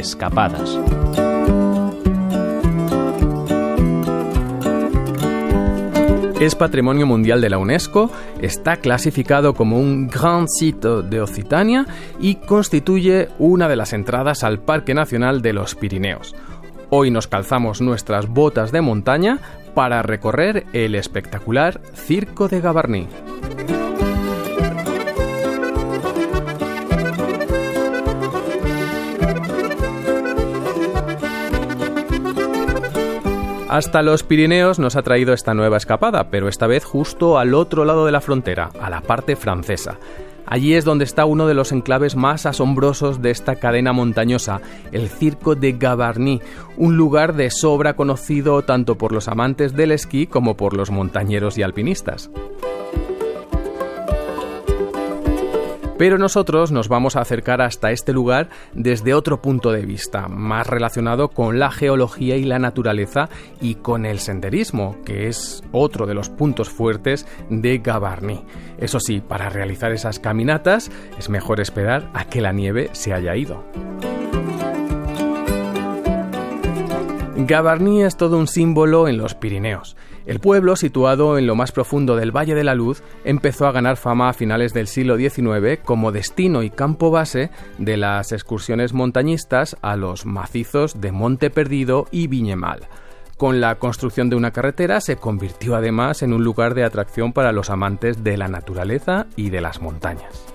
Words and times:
escapadas. 0.00 0.78
Es 6.40 6.54
Patrimonio 6.54 7.06
Mundial 7.06 7.42
de 7.42 7.50
la 7.50 7.58
UNESCO, 7.58 8.10
está 8.40 8.76
clasificado 8.76 9.52
como 9.52 9.78
un 9.78 10.08
Grand 10.08 10.48
Site 10.48 11.02
de 11.02 11.20
Occitania 11.20 11.84
y 12.18 12.36
constituye 12.36 13.28
una 13.38 13.68
de 13.68 13.76
las 13.76 13.92
entradas 13.92 14.42
al 14.42 14.58
Parque 14.58 14.94
Nacional 14.94 15.42
de 15.42 15.52
los 15.52 15.74
Pirineos. 15.74 16.34
Hoy 16.88 17.10
nos 17.10 17.26
calzamos 17.26 17.82
nuestras 17.82 18.26
botas 18.26 18.72
de 18.72 18.80
montaña 18.80 19.38
para 19.74 20.02
recorrer 20.02 20.64
el 20.72 20.94
espectacular 20.94 21.82
Circo 21.94 22.48
de 22.48 22.62
Gavarnie. 22.62 23.39
Hasta 33.70 34.02
los 34.02 34.24
Pirineos 34.24 34.80
nos 34.80 34.96
ha 34.96 35.02
traído 35.02 35.32
esta 35.32 35.54
nueva 35.54 35.76
escapada, 35.76 36.28
pero 36.28 36.48
esta 36.48 36.66
vez 36.66 36.84
justo 36.84 37.38
al 37.38 37.54
otro 37.54 37.84
lado 37.84 38.04
de 38.04 38.10
la 38.10 38.20
frontera, 38.20 38.70
a 38.80 38.90
la 38.90 39.00
parte 39.00 39.36
francesa. 39.36 39.96
Allí 40.44 40.74
es 40.74 40.84
donde 40.84 41.04
está 41.04 41.24
uno 41.24 41.46
de 41.46 41.54
los 41.54 41.70
enclaves 41.70 42.16
más 42.16 42.46
asombrosos 42.46 43.22
de 43.22 43.30
esta 43.30 43.54
cadena 43.54 43.92
montañosa, 43.92 44.60
el 44.90 45.08
Circo 45.08 45.54
de 45.54 45.70
Gavarnie, 45.70 46.40
un 46.76 46.96
lugar 46.96 47.36
de 47.36 47.48
sobra 47.52 47.94
conocido 47.94 48.60
tanto 48.62 48.98
por 48.98 49.12
los 49.12 49.28
amantes 49.28 49.72
del 49.76 49.92
esquí 49.92 50.26
como 50.26 50.56
por 50.56 50.76
los 50.76 50.90
montañeros 50.90 51.56
y 51.56 51.62
alpinistas. 51.62 52.28
Pero 56.00 56.16
nosotros 56.16 56.72
nos 56.72 56.88
vamos 56.88 57.14
a 57.14 57.20
acercar 57.20 57.60
hasta 57.60 57.90
este 57.90 58.14
lugar 58.14 58.48
desde 58.72 59.12
otro 59.12 59.42
punto 59.42 59.70
de 59.70 59.84
vista, 59.84 60.28
más 60.28 60.66
relacionado 60.66 61.28
con 61.28 61.58
la 61.58 61.70
geología 61.70 62.38
y 62.38 62.44
la 62.44 62.58
naturaleza 62.58 63.28
y 63.60 63.74
con 63.74 64.06
el 64.06 64.18
senderismo, 64.18 64.96
que 65.04 65.28
es 65.28 65.62
otro 65.72 66.06
de 66.06 66.14
los 66.14 66.30
puntos 66.30 66.70
fuertes 66.70 67.26
de 67.50 67.76
Gavarnie. 67.80 68.46
Eso 68.78 68.98
sí, 68.98 69.20
para 69.20 69.50
realizar 69.50 69.92
esas 69.92 70.18
caminatas 70.18 70.90
es 71.18 71.28
mejor 71.28 71.60
esperar 71.60 72.08
a 72.14 72.24
que 72.24 72.40
la 72.40 72.52
nieve 72.52 72.88
se 72.92 73.12
haya 73.12 73.36
ido. 73.36 73.62
Gavarnie 77.36 78.06
es 78.06 78.16
todo 78.16 78.38
un 78.38 78.46
símbolo 78.46 79.06
en 79.06 79.18
los 79.18 79.34
Pirineos. 79.34 79.96
El 80.30 80.38
pueblo, 80.38 80.76
situado 80.76 81.38
en 81.38 81.48
lo 81.48 81.56
más 81.56 81.72
profundo 81.72 82.14
del 82.14 82.30
Valle 82.30 82.54
de 82.54 82.62
la 82.62 82.76
Luz, 82.76 83.02
empezó 83.24 83.66
a 83.66 83.72
ganar 83.72 83.96
fama 83.96 84.28
a 84.28 84.32
finales 84.32 84.72
del 84.72 84.86
siglo 84.86 85.16
XIX 85.16 85.80
como 85.84 86.12
destino 86.12 86.62
y 86.62 86.70
campo 86.70 87.10
base 87.10 87.50
de 87.78 87.96
las 87.96 88.30
excursiones 88.30 88.92
montañistas 88.92 89.76
a 89.82 89.96
los 89.96 90.26
macizos 90.26 91.00
de 91.00 91.10
Monte 91.10 91.50
Perdido 91.50 92.06
y 92.12 92.28
Viñemal. 92.28 92.86
Con 93.36 93.60
la 93.60 93.74
construcción 93.80 94.30
de 94.30 94.36
una 94.36 94.52
carretera 94.52 95.00
se 95.00 95.16
convirtió 95.16 95.74
además 95.74 96.22
en 96.22 96.32
un 96.32 96.44
lugar 96.44 96.74
de 96.74 96.84
atracción 96.84 97.32
para 97.32 97.50
los 97.50 97.68
amantes 97.68 98.22
de 98.22 98.36
la 98.36 98.46
naturaleza 98.46 99.26
y 99.34 99.50
de 99.50 99.60
las 99.60 99.80
montañas. 99.80 100.46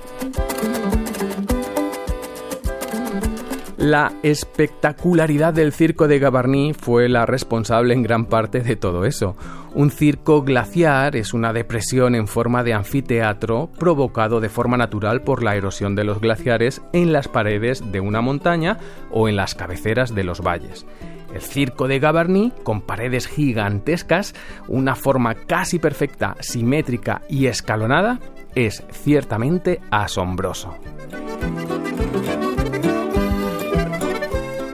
La 3.85 4.13
espectacularidad 4.23 5.53
del 5.53 5.71
circo 5.71 6.07
de 6.07 6.17
Gavarnie 6.17 6.73
fue 6.73 7.07
la 7.07 7.27
responsable 7.27 7.93
en 7.93 8.01
gran 8.01 8.25
parte 8.25 8.61
de 8.61 8.75
todo 8.75 9.05
eso. 9.05 9.37
Un 9.75 9.91
circo 9.91 10.41
glaciar 10.41 11.15
es 11.15 11.35
una 11.35 11.53
depresión 11.53 12.15
en 12.15 12.27
forma 12.27 12.63
de 12.63 12.73
anfiteatro 12.73 13.69
provocado 13.77 14.39
de 14.39 14.49
forma 14.49 14.75
natural 14.75 15.21
por 15.21 15.43
la 15.43 15.55
erosión 15.55 15.93
de 15.93 16.03
los 16.03 16.19
glaciares 16.19 16.81
en 16.93 17.13
las 17.13 17.27
paredes 17.27 17.91
de 17.91 17.99
una 17.99 18.21
montaña 18.21 18.79
o 19.11 19.29
en 19.29 19.35
las 19.35 19.53
cabeceras 19.53 20.15
de 20.15 20.23
los 20.23 20.41
valles. 20.41 20.87
El 21.31 21.41
circo 21.41 21.87
de 21.87 21.99
Gavarnie, 21.99 22.53
con 22.63 22.81
paredes 22.81 23.27
gigantescas, 23.27 24.33
una 24.67 24.95
forma 24.95 25.35
casi 25.35 25.77
perfecta, 25.77 26.35
simétrica 26.39 27.21
y 27.29 27.45
escalonada, 27.45 28.19
es 28.55 28.83
ciertamente 28.89 29.79
asombroso. 29.91 30.75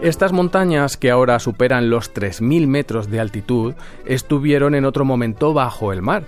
Estas 0.02 0.32
montañas, 0.34 0.98
que 0.98 1.12
ahora 1.12 1.38
superan 1.38 1.92
los 1.92 2.12
3.000 2.12 2.66
metros 2.66 3.12
de 3.12 3.20
altitud, 3.20 3.76
estuvieron 4.04 4.74
en 4.74 4.86
otro 4.86 5.06
momento 5.06 5.54
bajo 5.54 5.94
el 5.94 6.02
mar. 6.02 6.24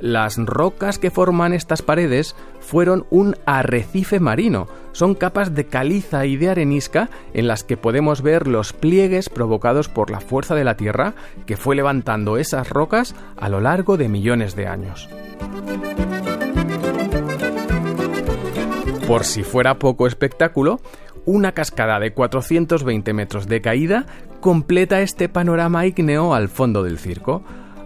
Las 0.00 0.38
rocas 0.38 0.98
que 0.98 1.10
forman 1.10 1.52
estas 1.52 1.82
paredes 1.82 2.34
fueron 2.60 3.04
un 3.10 3.36
arrecife 3.44 4.18
marino. 4.18 4.66
Son 4.92 5.14
capas 5.14 5.54
de 5.54 5.66
caliza 5.66 6.24
y 6.24 6.38
de 6.38 6.48
arenisca 6.48 7.10
en 7.34 7.48
las 7.48 7.64
que 7.64 7.76
podemos 7.76 8.22
ver 8.22 8.46
los 8.46 8.72
pliegues 8.72 9.28
provocados 9.28 9.90
por 9.90 10.10
la 10.10 10.20
fuerza 10.20 10.54
de 10.54 10.64
la 10.64 10.78
Tierra 10.78 11.12
que 11.44 11.58
fue 11.58 11.76
levantando 11.76 12.38
esas 12.38 12.70
rocas 12.70 13.14
a 13.36 13.50
lo 13.50 13.60
largo 13.60 13.98
de 13.98 14.08
millones 14.08 14.56
de 14.56 14.68
años. 14.68 15.06
Por 19.06 19.24
si 19.24 19.42
fuera 19.42 19.78
poco 19.78 20.06
espectáculo, 20.06 20.80
una 21.28 21.52
cascada 21.52 22.00
de 22.00 22.12
420 22.14 23.12
metros 23.12 23.46
de 23.46 23.60
caída 23.60 24.06
completa 24.40 25.02
este 25.02 25.28
panorama 25.28 25.84
ígneo 25.84 26.32
al 26.32 26.48
fondo 26.48 26.82
del 26.82 26.98
circo. 26.98 27.42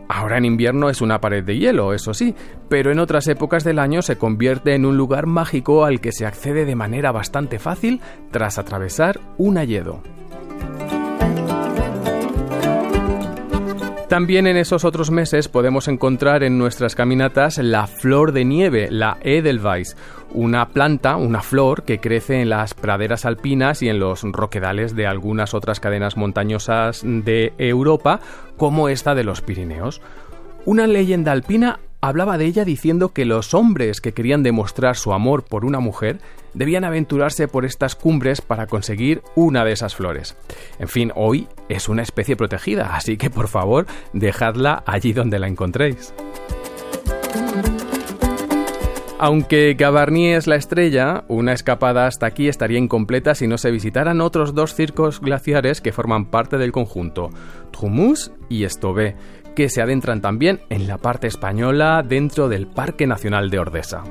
Ahora 0.08 0.38
en 0.38 0.44
invierno 0.44 0.90
es 0.90 1.00
una 1.00 1.20
pared 1.20 1.42
de 1.42 1.58
hielo, 1.58 1.92
eso 1.92 2.14
sí, 2.14 2.36
pero 2.68 2.92
en 2.92 3.00
otras 3.00 3.26
épocas 3.26 3.64
del 3.64 3.80
año 3.80 4.00
se 4.02 4.16
convierte 4.16 4.74
en 4.74 4.86
un 4.86 4.96
lugar 4.96 5.26
mágico 5.26 5.84
al 5.84 6.00
que 6.00 6.12
se 6.12 6.24
accede 6.24 6.64
de 6.64 6.76
manera 6.76 7.10
bastante 7.10 7.58
fácil 7.58 8.00
tras 8.30 8.58
atravesar 8.58 9.18
un 9.38 9.58
hayedo. 9.58 10.02
También 14.12 14.46
en 14.46 14.58
esos 14.58 14.84
otros 14.84 15.10
meses 15.10 15.48
podemos 15.48 15.88
encontrar 15.88 16.42
en 16.42 16.58
nuestras 16.58 16.94
caminatas 16.94 17.56
la 17.56 17.86
flor 17.86 18.32
de 18.32 18.44
nieve, 18.44 18.88
la 18.90 19.16
Edelweiss, 19.22 19.96
una 20.34 20.68
planta, 20.68 21.16
una 21.16 21.40
flor 21.40 21.84
que 21.84 21.98
crece 21.98 22.42
en 22.42 22.50
las 22.50 22.74
praderas 22.74 23.24
alpinas 23.24 23.80
y 23.80 23.88
en 23.88 23.98
los 23.98 24.22
roquedales 24.22 24.94
de 24.94 25.06
algunas 25.06 25.54
otras 25.54 25.80
cadenas 25.80 26.18
montañosas 26.18 27.00
de 27.02 27.54
Europa, 27.56 28.20
como 28.58 28.90
esta 28.90 29.14
de 29.14 29.24
los 29.24 29.40
Pirineos. 29.40 30.02
Una 30.66 30.86
leyenda 30.86 31.32
alpina 31.32 31.80
hablaba 32.02 32.36
de 32.36 32.46
ella 32.46 32.64
diciendo 32.64 33.12
que 33.12 33.24
los 33.24 33.54
hombres 33.54 34.00
que 34.00 34.12
querían 34.12 34.42
demostrar 34.42 34.96
su 34.96 35.12
amor 35.12 35.44
por 35.44 35.64
una 35.64 35.78
mujer 35.78 36.18
debían 36.52 36.84
aventurarse 36.84 37.46
por 37.46 37.64
estas 37.64 37.94
cumbres 37.94 38.40
para 38.40 38.66
conseguir 38.66 39.22
una 39.36 39.64
de 39.64 39.72
esas 39.72 39.94
flores. 39.94 40.36
En 40.80 40.88
fin, 40.88 41.12
hoy 41.14 41.46
es 41.68 41.88
una 41.88 42.02
especie 42.02 42.36
protegida, 42.36 42.96
así 42.96 43.16
que 43.16 43.30
por 43.30 43.46
favor 43.48 43.86
dejadla 44.12 44.82
allí 44.84 45.12
donde 45.12 45.38
la 45.38 45.46
encontréis. 45.46 46.12
Aunque 49.24 49.74
Gavarnie 49.74 50.34
es 50.34 50.48
la 50.48 50.56
estrella, 50.56 51.22
una 51.28 51.52
escapada 51.52 52.08
hasta 52.08 52.26
aquí 52.26 52.48
estaría 52.48 52.78
incompleta 52.78 53.36
si 53.36 53.46
no 53.46 53.56
se 53.56 53.70
visitaran 53.70 54.20
otros 54.20 54.52
dos 54.52 54.74
circos 54.74 55.20
glaciares 55.20 55.80
que 55.80 55.92
forman 55.92 56.24
parte 56.24 56.58
del 56.58 56.72
conjunto, 56.72 57.30
Trumus 57.70 58.32
y 58.48 58.64
Estové, 58.64 59.14
que 59.54 59.68
se 59.68 59.82
adentran 59.82 60.20
también 60.20 60.60
en 60.70 60.86
la 60.86 60.98
parte 60.98 61.26
española 61.26 62.02
dentro 62.06 62.48
del 62.48 62.66
Parque 62.66 63.06
Nacional 63.06 63.50
de 63.50 63.58
Ordesa. 63.58 64.02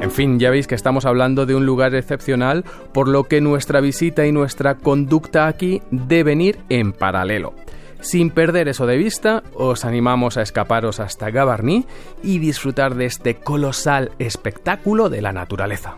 En 0.00 0.10
fin, 0.10 0.38
ya 0.38 0.50
veis 0.50 0.66
que 0.66 0.74
estamos 0.74 1.06
hablando 1.06 1.46
de 1.46 1.54
un 1.54 1.64
lugar 1.64 1.94
excepcional, 1.94 2.64
por 2.92 3.08
lo 3.08 3.24
que 3.24 3.40
nuestra 3.40 3.80
visita 3.80 4.26
y 4.26 4.32
nuestra 4.32 4.74
conducta 4.74 5.46
aquí 5.46 5.82
deben 5.90 6.40
ir 6.40 6.58
en 6.68 6.92
paralelo. 6.92 7.54
Sin 8.00 8.28
perder 8.28 8.68
eso 8.68 8.84
de 8.84 8.98
vista, 8.98 9.42
os 9.54 9.86
animamos 9.86 10.36
a 10.36 10.42
escaparos 10.42 11.00
hasta 11.00 11.30
Gavarnie 11.30 11.86
y 12.22 12.38
disfrutar 12.38 12.96
de 12.96 13.06
este 13.06 13.36
colosal 13.36 14.10
espectáculo 14.18 15.08
de 15.08 15.22
la 15.22 15.32
naturaleza. 15.32 15.96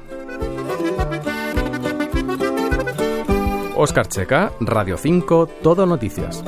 Oscar 3.76 4.08
Checa, 4.08 4.52
Radio 4.60 4.96
5, 4.96 5.46
Todo 5.62 5.84
Noticias. 5.84 6.42